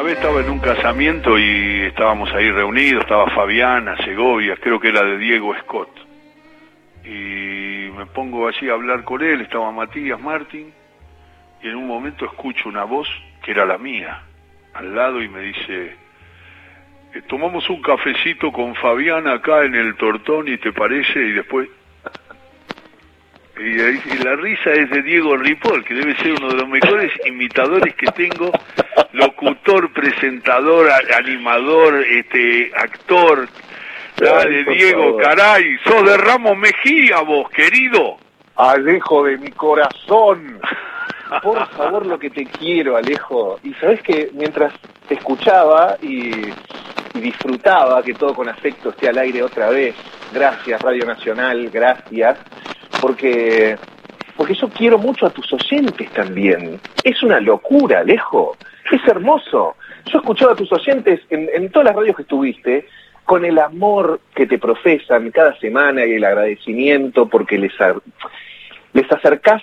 [0.00, 4.88] Una vez estaba en un casamiento y estábamos ahí reunidos, estaba Fabiana, Segovia, creo que
[4.88, 5.90] era de Diego Scott.
[7.04, 10.72] Y me pongo allí a hablar con él, estaba Matías Martín,
[11.62, 13.08] y en un momento escucho una voz
[13.42, 14.22] que era la mía,
[14.72, 15.94] al lado, y me dice,
[17.12, 21.20] eh, tomamos un cafecito con Fabiana acá en el Tortón, ¿y te parece?
[21.20, 21.68] Y después...
[23.58, 27.12] Y, y la risa es de Diego Ripoll, que debe ser uno de los mejores
[27.26, 28.50] imitadores que tengo,
[29.12, 33.48] locutor, presentador, animador, este, actor.
[34.20, 35.22] Ay, por Diego, favor.
[35.22, 38.18] caray, sos de Ramos Mejía vos, querido.
[38.56, 40.60] Alejo de mi corazón.
[41.42, 43.60] Por favor, lo que te quiero, Alejo.
[43.62, 44.72] Y sabes que mientras
[45.06, 46.32] te escuchaba y,
[47.14, 49.94] y disfrutaba que todo con afecto esté al aire otra vez,
[50.32, 52.36] gracias Radio Nacional, gracias,
[53.00, 53.78] porque
[54.36, 56.80] porque yo quiero mucho a tus oyentes también.
[57.04, 58.56] Es una locura, Alejo.
[58.90, 59.76] Es hermoso.
[60.06, 62.86] Yo escuchaba a tus oyentes en, en todas las radios que estuviste
[63.24, 67.72] con el amor que te profesan cada semana y el agradecimiento porque les,
[68.92, 69.62] les acercás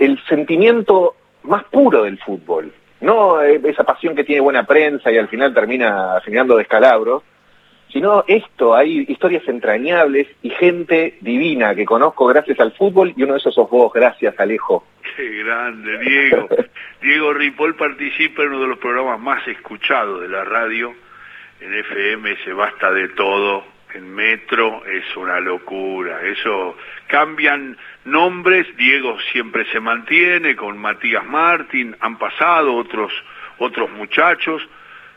[0.00, 1.14] el sentimiento
[1.44, 2.72] más puro del fútbol.
[3.00, 7.22] No eh, esa pasión que tiene buena prensa y al final termina generando descalabros,
[7.92, 13.34] sino esto, hay historias entrañables y gente divina que conozco gracias al fútbol y uno
[13.34, 14.84] de esos sos vos, gracias Alejo.
[15.16, 16.48] Qué grande, Diego.
[17.00, 20.94] Diego Ripoll participa en uno de los programas más escuchados de la radio.
[21.60, 23.64] En FM se basta de todo.
[23.94, 26.22] En Metro es una locura.
[26.22, 26.76] Eso
[27.06, 28.66] cambian nombres.
[28.76, 31.96] Diego siempre se mantiene con Matías Martín.
[32.00, 33.12] Han pasado otros
[33.58, 34.66] otros muchachos,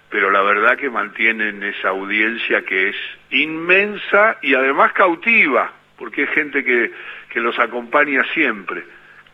[0.09, 2.96] pero la verdad que mantienen esa audiencia que es
[3.30, 6.92] inmensa y además cautiva, porque es gente que,
[7.30, 8.84] que los acompaña siempre.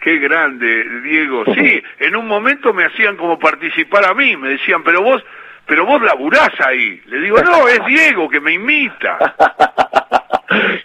[0.07, 1.43] Qué grande, Diego.
[1.53, 5.21] Sí, en un momento me hacían como participar a mí, me decían, pero vos,
[5.65, 7.01] pero vos laburás ahí.
[7.07, 9.35] Le digo, no, es Diego que me imita.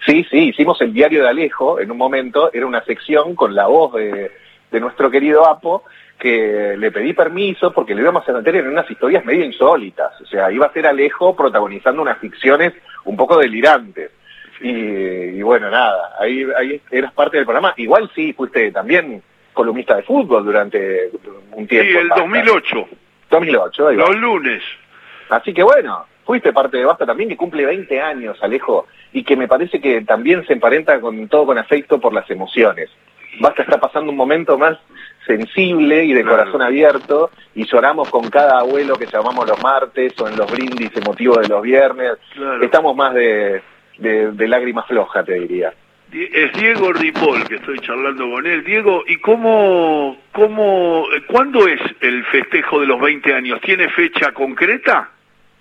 [0.05, 3.69] Sí, sí, hicimos el diario de Alejo en un momento, era una sección con la
[3.69, 4.33] voz de,
[4.71, 5.85] de nuestro querido Apo,
[6.19, 10.27] que le pedí permiso porque le íbamos a meter en unas historias medio insólitas, o
[10.27, 14.11] sea, iba a ser Alejo protagonizando unas ficciones un poco delirantes.
[14.63, 17.75] Y, y bueno, nada, ahí, ahí eras parte del programa.
[17.77, 21.11] Igual sí, fuiste también columnista de fútbol durante
[21.53, 21.99] un Sí, tiempo.
[22.01, 22.23] el Basta.
[22.23, 22.89] 2008,
[23.31, 24.07] 2008, ahí va.
[24.07, 24.63] los lunes.
[25.29, 29.37] Así que bueno, fuiste parte de Basta también, que cumple 20 años, Alejo, y que
[29.37, 32.89] me parece que también se emparenta con todo con afecto por las emociones.
[33.41, 34.79] Basta está pasando un momento más
[35.27, 36.37] sensible y de Claro.
[36.39, 40.95] corazón abierto, y lloramos con cada abuelo que llamamos los martes o en los brindis
[40.97, 42.13] emotivos de los viernes.
[42.35, 42.63] Claro.
[42.63, 43.63] Estamos más de,
[43.99, 45.73] de, de lágrima floja, te diría.
[46.13, 48.63] Es Diego Ripoll que estoy charlando con él.
[48.65, 53.61] Diego, ¿y cómo, cómo, cuándo es el festejo de los 20 años?
[53.63, 55.09] ¿Tiene fecha concreta?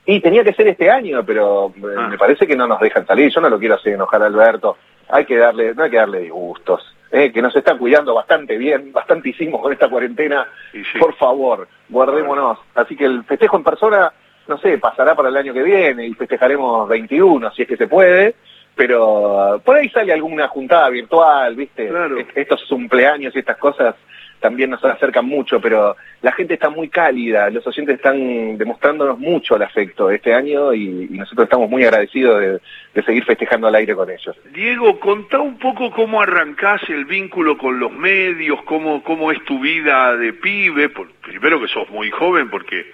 [0.05, 2.07] Y tenía que ser este año, pero eh, Ah.
[2.09, 3.31] me parece que no nos dejan salir.
[3.31, 4.77] Yo no lo quiero hacer enojar a Alberto.
[5.09, 6.85] Hay que darle, no hay que darle disgustos.
[7.13, 10.47] eh, que nos está cuidando bastante bien, bastante hicimos con esta cuarentena.
[10.71, 10.81] Sí.
[10.97, 12.57] Por favor, guardémonos.
[12.73, 14.13] Así que el festejo en persona,
[14.51, 17.87] no sé, pasará para el año que viene y festejaremos 21, si es que se
[17.87, 18.35] puede.
[18.75, 21.87] Pero uh, por ahí sale alguna juntada virtual, ¿viste?
[21.89, 22.17] Claro.
[22.17, 23.95] Est- Estos cumpleaños y estas cosas
[24.39, 29.55] también nos acercan mucho, pero la gente está muy cálida, los oyentes están demostrándonos mucho
[29.55, 32.59] el afecto este año y, y nosotros estamos muy agradecidos de,
[32.95, 34.35] de seguir festejando al aire con ellos.
[34.51, 39.59] Diego, contá un poco cómo arrancás el vínculo con los medios, cómo, cómo es tu
[39.59, 40.89] vida de pibe.
[40.89, 42.89] Por- primero que sos muy joven porque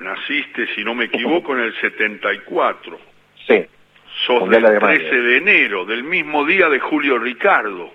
[0.00, 2.98] naciste, si no me equivoco, en el 74.
[3.46, 3.66] Sí.
[4.26, 4.98] Sos del de Alemania.
[4.98, 7.92] 13 de enero, del mismo día de Julio Ricardo.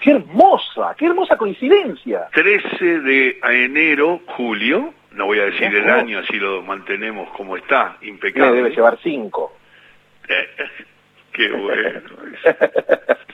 [0.00, 0.94] ¡Qué hermosa!
[0.98, 2.28] ¡Qué hermosa coincidencia!
[2.32, 7.96] 13 de enero, Julio, no voy a decir el año, así lo mantenemos como está,
[8.02, 8.56] Me impecable.
[8.56, 9.56] debe llevar cinco.
[10.28, 10.48] Eh,
[11.32, 12.00] Qué bueno.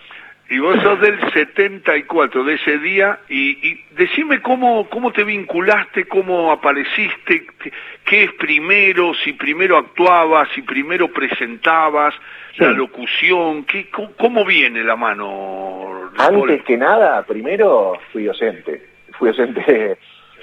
[0.51, 6.07] Y vos sos del 74, de ese día, y, y decime cómo, cómo te vinculaste,
[6.07, 7.47] cómo apareciste,
[8.05, 12.13] qué- es primero, si primero actuabas, si primero presentabas,
[12.57, 12.65] Sí.
[12.65, 16.11] la locución, qué, cómo, cómo viene la mano.
[16.19, 18.89] Antes que nada, primero fui oyente.
[19.17, 19.99] Fui oyente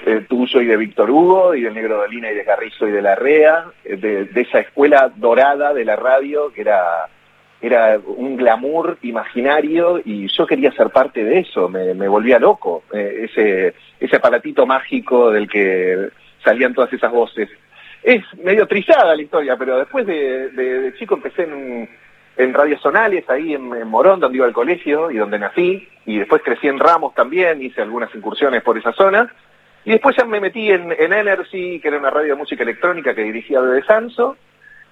[0.05, 3.01] eh, tuyo y de Víctor Hugo, y del Negro Dolina y de Carrizo y de
[3.01, 7.09] Larrea, eh, de, de esa escuela dorada de la radio que era,
[7.61, 12.83] era un glamour imaginario y yo quería ser parte de eso, me, volvía loco.
[12.93, 16.09] eh, ese, ese aparatito mágico del que
[16.43, 17.49] salían todas esas voces.
[18.03, 21.89] Es medio trillada la historia, pero después de, chico empecé en,
[22.37, 26.19] en radios zonales, ahí en, en Morón, donde iba al colegio y donde nací, y
[26.19, 29.33] después crecí en Ramos también, hice algunas incursiones por esa zona,
[29.83, 33.15] Y después ya me metí en, en Energy, que era una radio de música electrónica
[33.15, 34.37] que dirigía Bebe Sanso,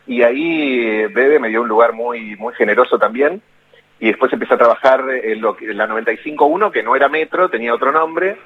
[0.08, 3.42] y ahí Bebe me dio un lugar muy, muy generoso también,
[4.00, 7.74] y después empecé a trabajar en, lo, en la 95.1, que no era Metro, tenía
[7.74, 8.38] otro nombre,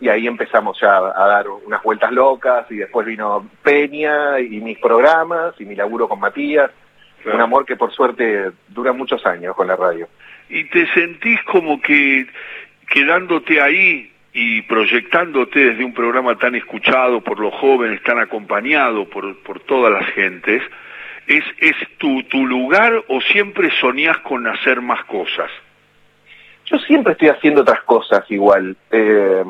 [0.00, 4.78] y ahí empezamos ya a dar unas vueltas locas, y después vino Peña y mis
[4.78, 6.70] programas, y mi laburo con Matías,
[7.24, 10.08] un amor que por suerte dura muchos años con la radio.
[10.48, 12.26] ¿Y te sentís como que
[12.88, 19.42] quedándote ahí y proyectándote desde un programa tan escuchado por los jóvenes, tan acompañado por,
[19.42, 20.62] por todas las gentes,
[21.26, 25.50] ¿es, es tu, tu lugar o siempre soñás con hacer más cosas?
[26.66, 29.44] Yo siempre estoy haciendo otras cosas igual, eh,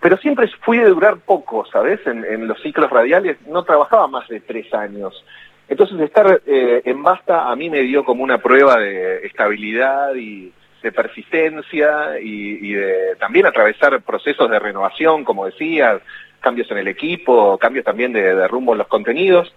[0.00, 2.00] pero siempre fui de durar poco, ¿sabes?
[2.06, 5.24] En, en, los ciclos radiales no trabajaba más de tres años.
[5.68, 10.52] Entonces estar eh, en Basta a mí me dio como una prueba de estabilidad y
[10.82, 15.98] de persistencia y, de también atravesar procesos de renovación, como decía,
[16.40, 19.54] cambios en el equipo, cambios también de, de rumbo en los contenidos.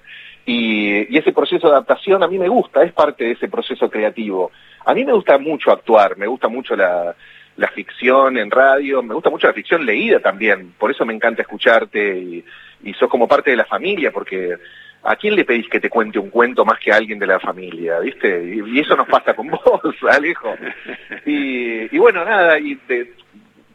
[0.47, 3.89] Y, y, ese proceso de adaptación a mí me gusta, es parte de ese proceso
[3.89, 4.49] creativo.
[4.85, 7.13] A mí me gusta mucho actuar, me gusta mucho la,
[7.57, 11.41] la ficción en radio, me gusta mucho la ficción leída también, por eso me encanta
[11.41, 12.45] escucharte y,
[12.83, 14.55] y sos como parte de la familia, porque
[15.03, 17.39] ¿a quién le pedís que te cuente un cuento más que a alguien de la
[17.39, 17.99] familia?
[17.99, 18.43] ¿Viste?
[18.45, 20.55] Y, y eso nos pasa con vos, Alejo.
[21.25, 23.13] Y, y bueno, nada, y de,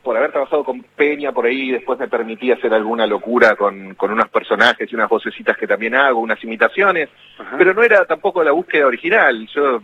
[0.03, 4.11] por haber trabajado con Peña por ahí, después me permití hacer alguna locura con, con
[4.11, 7.09] unos personajes y unas vocecitas que también hago, unas imitaciones,
[7.39, 7.57] Ajá.
[7.57, 9.47] pero no era tampoco la búsqueda original.
[9.55, 9.83] Yo,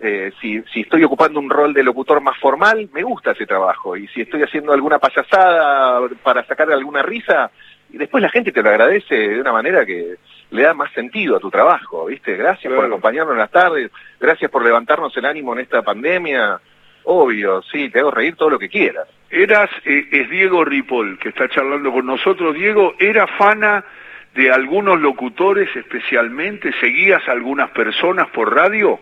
[0.00, 3.96] eh, si, si estoy ocupando un rol de locutor más formal, me gusta ese trabajo.
[3.96, 7.50] Y si estoy haciendo alguna payasada para sacar alguna risa,
[7.90, 10.16] y después la gente te lo agradece de una manera que
[10.50, 12.36] le da más sentido a tu trabajo, ¿viste?
[12.36, 12.76] Gracias claro.
[12.76, 16.60] por acompañarnos en las tardes, gracias por levantarnos el ánimo en esta pandemia.
[17.04, 19.08] Obvio, sí, te hago reír todo lo que quieras.
[19.36, 22.54] Eras, eh, es Diego Ripoll, que está charlando con nosotros.
[22.54, 23.84] Diego, ¿era fana
[24.34, 26.72] de algunos locutores especialmente?
[26.80, 28.98] ¿Seguías a algunas personas por radio?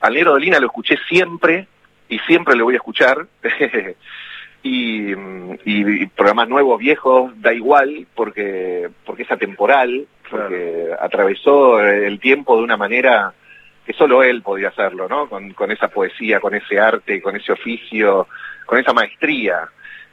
[0.00, 1.66] Al Negro Dolina lo escuché siempre
[2.08, 3.26] y siempre lo voy a escuchar.
[4.62, 5.14] y, y,
[5.64, 11.02] y, programas nuevos, viejos, da igual, porque, porque es atemporal, porque claro.
[11.02, 13.34] atravesó el tiempo de una manera
[13.84, 15.28] que solo él podía hacerlo, ¿no?
[15.28, 18.28] Con, con esa poesía, con ese arte, con ese oficio,
[18.64, 19.68] con esa maestría.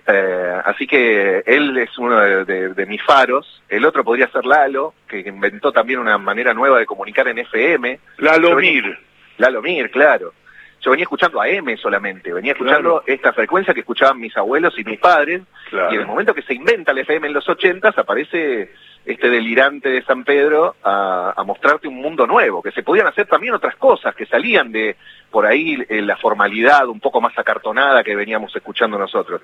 [0.08, 3.64] Eh, así que él es uno de, de, de, mis faros.
[3.70, 8.00] El otro podría ser Lalo, que inventó también una manera nueva de comunicar en FM.
[8.18, 8.98] Lalo Mir.
[9.38, 10.34] Lalo Mir, claro.
[10.82, 13.04] Yo venía escuchando a M solamente, venía escuchando claro.
[13.06, 15.92] esta frecuencia que escuchaban mis abuelos y mis padres, claro.
[15.92, 18.72] y en el momento que se inventa el FM en los ochentas aparece
[19.06, 23.54] este delirante de San Pedro a, mostrarte un mundo nuevo, que se podían hacer también
[23.54, 24.96] otras cosas, que salían de
[25.30, 29.42] por ahí eh, la formalidad un poco más acartonada que veníamos escuchando nosotros.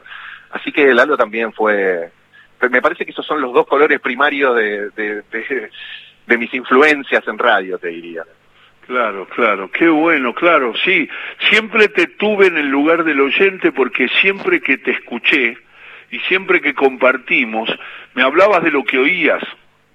[0.51, 2.11] Así que Lalo también fue,
[2.69, 5.69] me parece que esos son los dos colores primarios de, de, de,
[6.27, 8.23] de mis influencias en radio, te diría.
[8.87, 11.09] Claro, claro, qué bueno, claro, sí,
[11.49, 15.57] siempre te tuve en el lugar del oyente porque siempre que te escuché,
[16.11, 17.69] y siempre que compartimos,
[18.13, 19.43] me hablabas de lo que oías.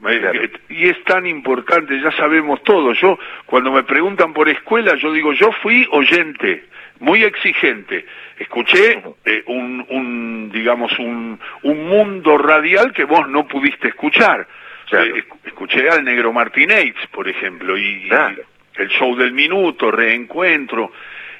[0.00, 0.40] Claro.
[0.68, 2.92] Y es tan importante, ya sabemos todo.
[2.92, 6.64] Yo, cuando me preguntan por escuela, yo digo, yo fui oyente,
[6.98, 8.04] muy exigente.
[8.36, 14.48] Escuché eh, un, un, digamos, un, un mundo radial que vos no pudiste escuchar.
[14.88, 15.16] Claro.
[15.16, 18.42] Eh, escuché al negro Martínez, por ejemplo, y, claro.
[18.76, 20.90] y el show del minuto, reencuentro.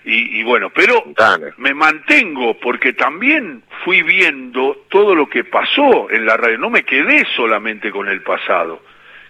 [0.04, 1.52] Y, y, bueno, pero Dale.
[1.58, 6.82] me mantengo porque también fui viendo todo lo que pasó en la radio, no me
[6.82, 8.82] quedé solamente con el pasado.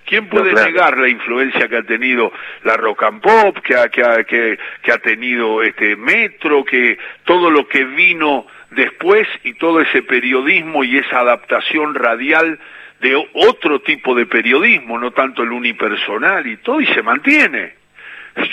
[0.04, 0.70] ¿Quién puede no, claro.
[0.70, 2.32] negar la influencia que ha tenido
[2.64, 6.98] la rock and pop, que ha, que ha, que, que ha tenido este Metro, que
[7.24, 12.58] todo lo que vino después y todo ese periodismo y esa adaptación radial
[13.00, 17.81] de otro tipo de periodismo, no tanto el unipersonal y todo, y se mantiene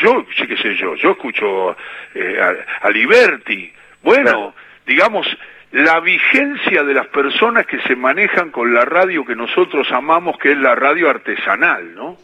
[0.02, 1.76] yo, sí qué sé yo, yo escucho
[2.14, 3.72] eh, a, a, Liberty,
[4.02, 4.54] bueno, claro.
[4.86, 5.28] digamos,
[5.72, 10.52] la vigencia de las personas que se manejan con la radio que nosotros amamos, que
[10.52, 12.18] es la radio artesanal, ¿no?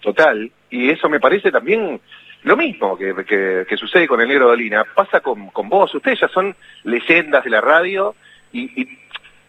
[0.00, 2.00] Total, y eso me parece también
[2.44, 6.20] lo mismo que, que, que sucede con el Negro Dolina, pasa con, con vos, ustedes
[6.20, 6.54] ya son
[6.84, 8.14] leyendas de la radio
[8.52, 8.98] y, y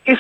[0.06, 0.20] es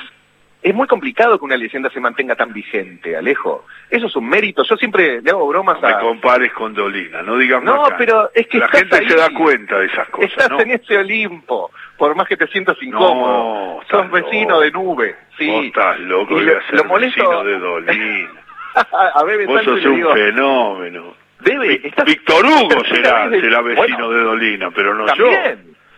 [0.62, 3.66] es muy complicado que una leyenda se mantenga tan vigente, Alejo.
[3.89, 4.63] Eso es un mérito.
[4.63, 5.92] Yo siempre le hago bromas no a...
[5.96, 9.08] me compares con Dolina, no digamos No, pero es que La gente ahí.
[9.08, 10.60] se da cuenta de esas cosas, Estás ¿no?
[10.60, 13.80] en ese Olimpo, por más que te sientas incómodo.
[13.80, 14.62] No, Sos vecino loco.
[14.62, 15.50] de nube, sí.
[15.50, 18.30] Vos estás loco Y de lo- ser lo molesto- vecino de Dolina.
[19.16, 21.13] a Bebe Vos sos un digo, fenómeno.
[21.39, 22.06] Bebe, Vi- estás...
[22.06, 25.25] Víctor Hugo será, será vecino Bueno, de Dolina, pero no yo.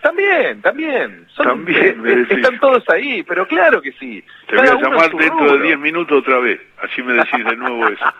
[0.02, 0.62] También.
[0.62, 1.28] También.
[1.36, 2.38] Son- También, me decís.
[2.38, 4.24] Están todos ahí, pero claro que sí.
[4.48, 5.58] Te voy a llamar dentro de rubro.
[5.60, 6.60] 10 minutos otra vez.
[6.82, 8.06] Así me decís de nuevo eso.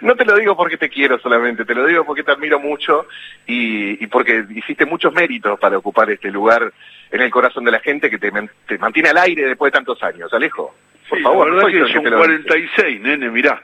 [0.00, 3.06] No te lo digo porque te quiero solamente, te lo digo porque te admiro mucho
[3.46, 6.72] y, y porque hiciste muchos méritos para ocupar este lugar
[7.10, 8.30] en el corazón de la gente que te,
[8.66, 10.32] te mantiene al aire después de tantos años.
[10.32, 10.74] Alejo,
[11.08, 11.46] por Sí, favor.
[11.48, 12.42] la no verdad yo que son te lo dice.
[12.48, 13.62] 46, nene, mirá.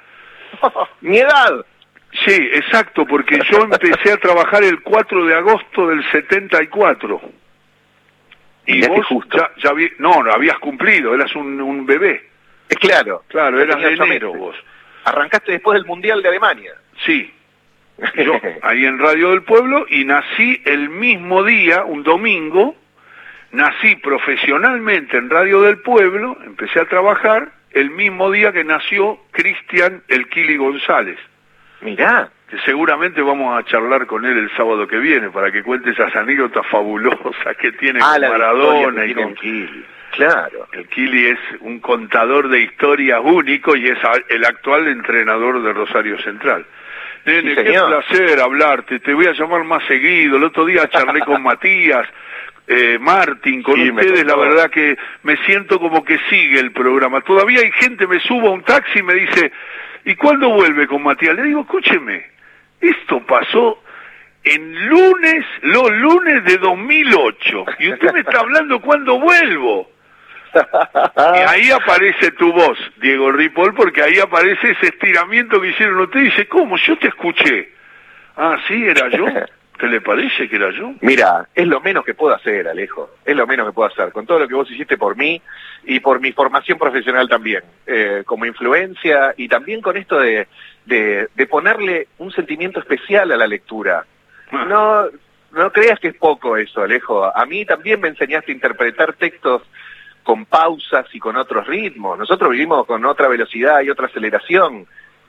[1.01, 1.65] Mi edad.
[2.13, 7.21] Sí, exacto, porque yo empecé a trabajar el 4 de agosto del 74.
[8.67, 9.37] Y qué vos justo.
[9.37, 12.31] ya, ya no, no habías cumplido, eras un, un bebé.
[12.69, 13.23] Es claro.
[13.29, 14.57] Claro, eras de enero vos.
[15.05, 16.73] Arrancaste después del Mundial de Alemania.
[17.05, 17.33] Sí,
[18.17, 22.75] yo ahí en Radio del Pueblo y nací el mismo día, un domingo,
[23.53, 30.03] nací profesionalmente en Radio del Pueblo, empecé a trabajar el mismo día que nació Cristian
[30.09, 31.19] El Kili González,
[31.87, 32.29] Mirá.
[32.51, 36.15] que seguramente vamos a charlar con él el sábado que viene para que cuente esas
[36.17, 39.35] anécdotas fabulosas que tiene Ah, con Maradona y con...
[39.37, 39.85] Kili.
[40.13, 40.67] Claro.
[40.73, 46.19] El Kili es un contador de historias único y es el actual entrenador de Rosario
[46.23, 46.65] Central.
[47.25, 50.37] Nene, Sí, qué placer hablarte, te voy a llamar más seguido.
[50.37, 52.07] El otro día charlé con Matías,
[52.69, 57.21] eh, Martín, con Sí, ustedes, la verdad que me siento como que sigue el programa.
[57.23, 59.53] Todavía hay gente, me subo a un taxi y me dice,
[60.07, 61.37] ¿y cuándo vuelve con Matías?
[61.37, 62.25] Le digo, escúcheme,
[62.81, 63.83] esto pasó
[64.45, 69.91] en lunes, los lunes de 2008, y usted me está hablando cuándo vuelvo.
[70.55, 76.27] Y ahí aparece tu voz, Diego Ripoll, porque ahí aparece ese estiramiento que hicieron ustedes.
[76.31, 76.77] Dice, ¿cómo?
[76.79, 77.73] Yo te escuché.
[78.37, 79.27] Ah, sí, era yo.
[79.79, 80.95] ¿Te le parece que era yo?
[81.01, 83.11] Mira, es lo menos que puedo hacer, Alejo.
[83.25, 84.11] Es lo menos que puedo hacer.
[84.11, 85.41] Con todo lo que vos hiciste por mí
[85.85, 90.49] y por mi formación profesional también, eh, como influencia y también con esto de,
[90.87, 94.07] de, de ponerle un sentimiento especial a la lectura.
[94.51, 94.65] Ah.
[94.67, 95.05] No,
[95.53, 97.25] no creas que es poco eso, Alejo.
[97.25, 99.63] A mí también me enseñaste a interpretar textos
[100.23, 102.19] con pausas y con otros ritmos.
[102.19, 104.87] Nosotros vivimos con otra velocidad y otra aceleración.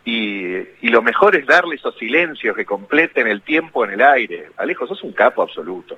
[0.10, 4.52] Y, y lo mejor es darle esos silencios que completen el tiempo en el aire.
[4.56, 5.98] Alejo, sos un capo absoluto.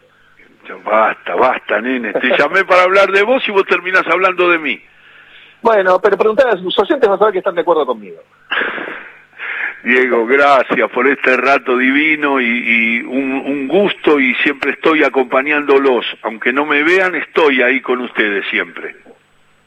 [0.84, 2.14] Basta, basta, nene.
[2.14, 4.82] Te llamé para hablar de vos y vos terminás hablando de mí.
[5.62, 8.18] Bueno, pero preguntar a sus oyentes vas a ver que están de acuerdo conmigo.
[9.84, 16.04] Diego, gracias por este rato divino y, y un, un gusto y siempre estoy acompañándolos.
[16.24, 18.96] Aunque no me vean, estoy ahí con ustedes siempre.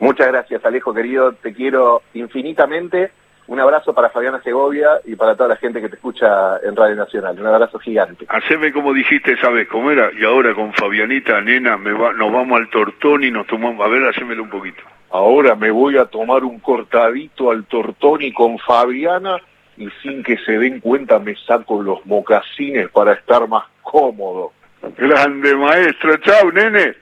[0.00, 1.32] Muchas gracias, Alejo, querido.
[1.34, 3.12] Te quiero infinitamente.
[3.52, 6.96] Un abrazo para Fabiana Segovia y para toda la gente que te escucha en Radio
[6.96, 7.38] Nacional.
[7.38, 8.24] Un abrazo gigante.
[8.30, 10.10] Haceme como dijiste esa vez, ¿cómo era?
[10.18, 13.84] Y ahora con Fabianita, nena, me va, nos vamos al tortón y nos tomamos...
[13.84, 14.82] A ver, hacémelo un poquito.
[15.10, 19.36] Ahora me voy a tomar un cortadito al Tortoni con Fabiana
[19.76, 24.52] y sin que se den cuenta me saco los mocasines para estar más cómodo.
[24.96, 26.94] Grande maestro, chau, nene.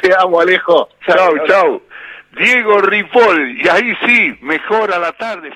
[0.00, 0.88] Te amo, Alejo.
[1.06, 1.82] Chau, chau.
[2.38, 5.50] Diego Ripoll, y ahí sí, mejora la tarde.